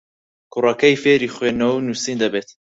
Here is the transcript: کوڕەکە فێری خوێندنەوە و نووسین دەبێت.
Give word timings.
کوڕەکە 0.53 0.87
فێری 1.03 1.33
خوێندنەوە 1.35 1.73
و 1.75 1.85
نووسین 1.87 2.17
دەبێت. 2.23 2.49